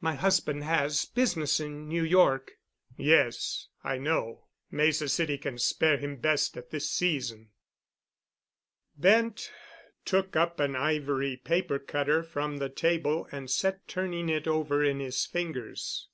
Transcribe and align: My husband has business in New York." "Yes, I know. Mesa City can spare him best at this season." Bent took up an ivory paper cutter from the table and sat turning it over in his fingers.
My 0.00 0.14
husband 0.14 0.62
has 0.62 1.06
business 1.06 1.58
in 1.58 1.88
New 1.88 2.04
York." 2.04 2.52
"Yes, 2.96 3.66
I 3.82 3.98
know. 3.98 4.46
Mesa 4.70 5.08
City 5.08 5.36
can 5.36 5.58
spare 5.58 5.96
him 5.96 6.18
best 6.18 6.56
at 6.56 6.70
this 6.70 6.88
season." 6.88 7.50
Bent 8.96 9.50
took 10.04 10.36
up 10.36 10.60
an 10.60 10.76
ivory 10.76 11.36
paper 11.36 11.80
cutter 11.80 12.22
from 12.22 12.58
the 12.58 12.68
table 12.68 13.26
and 13.32 13.50
sat 13.50 13.88
turning 13.88 14.28
it 14.28 14.46
over 14.46 14.84
in 14.84 15.00
his 15.00 15.26
fingers. 15.26 16.06